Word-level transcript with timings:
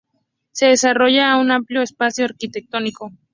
Se 0.51 0.65
desarrolla 0.65 1.31
en 1.35 1.41
un 1.41 1.51
amplio 1.51 1.83
espacio 1.83 2.25
arquitectónico. 2.25 3.11